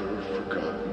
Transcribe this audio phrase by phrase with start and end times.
[0.00, 0.89] never forgotten.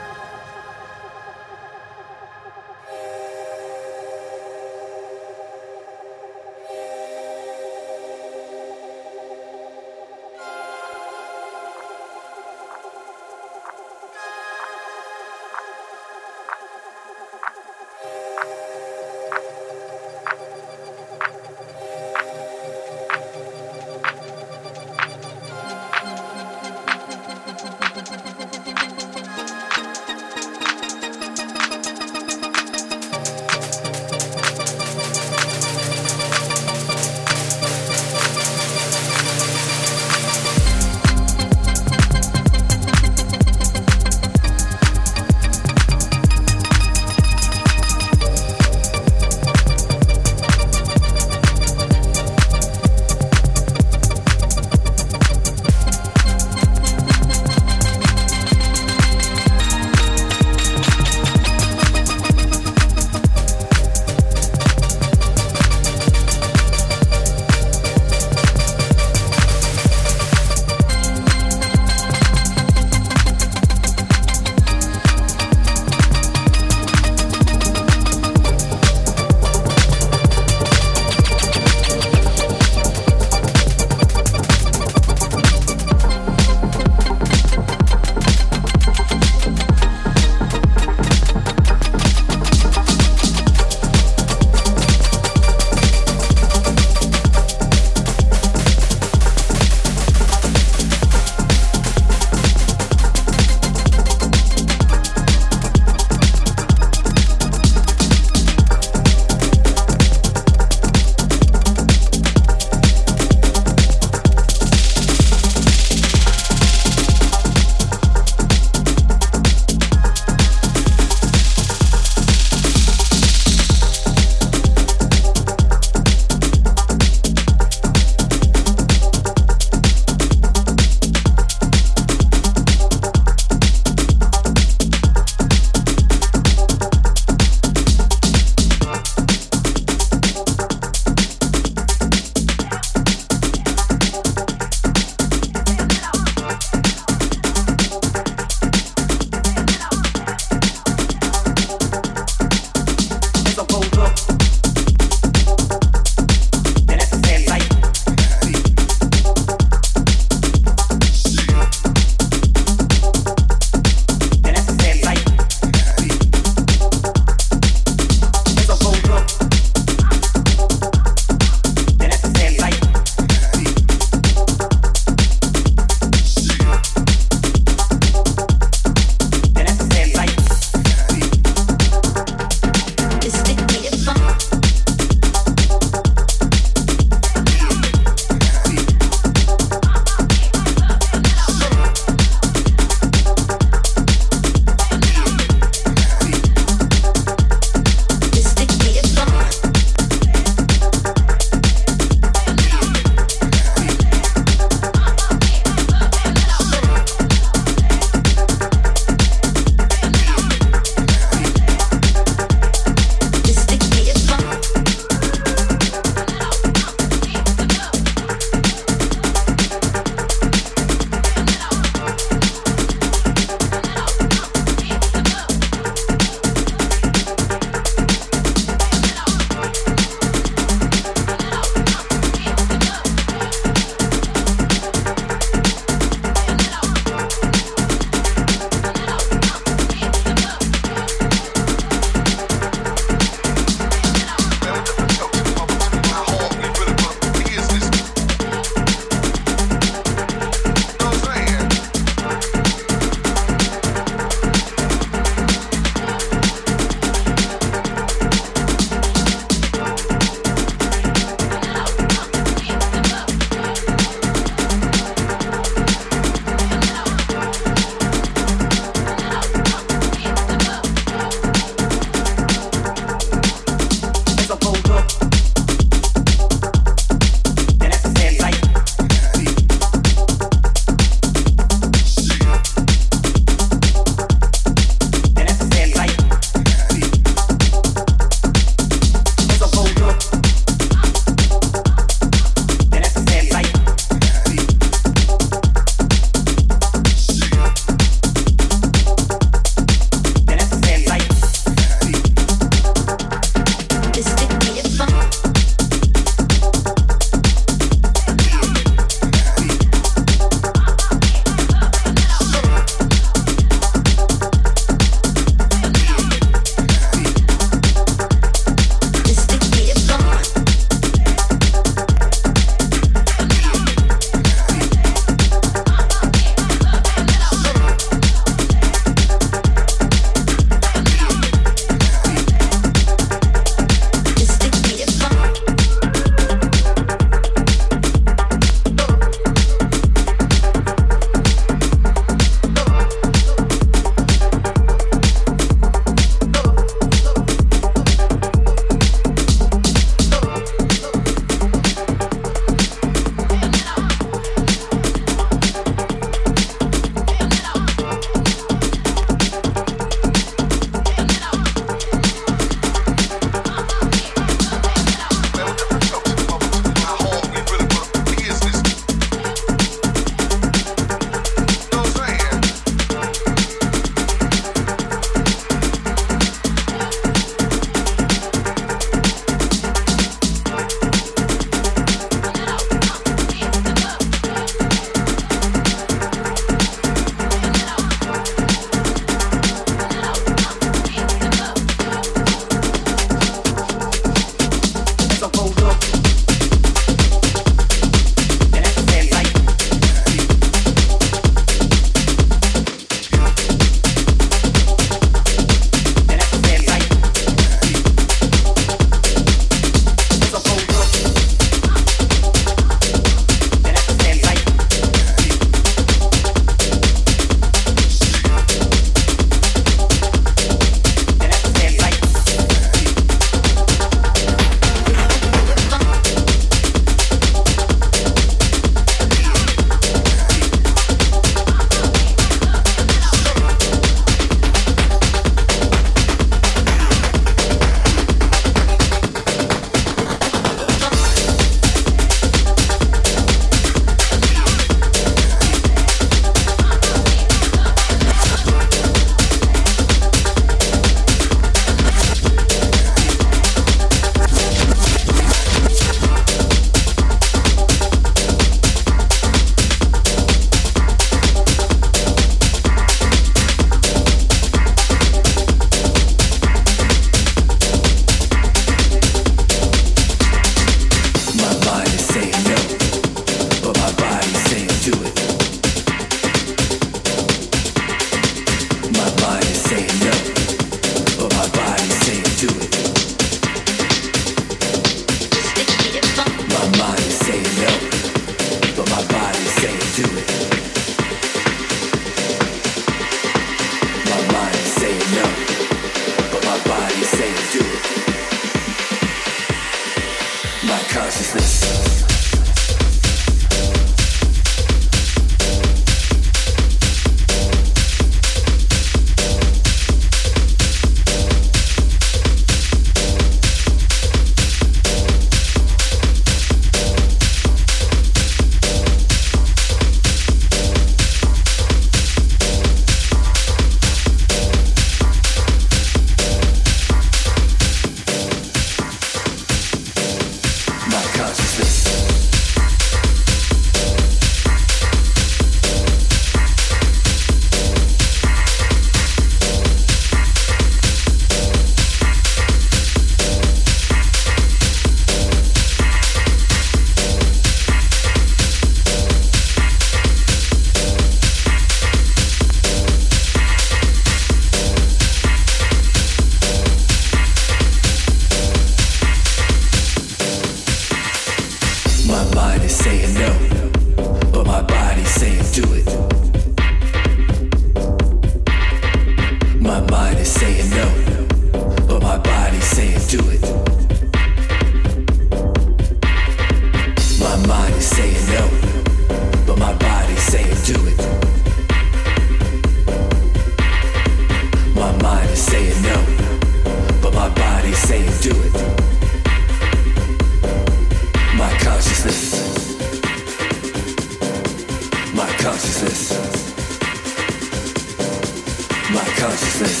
[599.12, 600.00] My consciousness.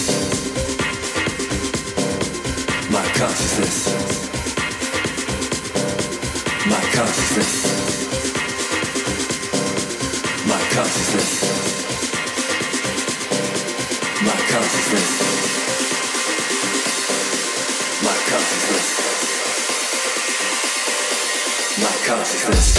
[2.92, 3.76] My consciousness.
[6.68, 7.52] My consciousness.
[10.46, 11.30] My consciousness.
[14.22, 15.10] My consciousness.
[18.04, 18.86] My consciousness.
[21.82, 22.69] My consciousness.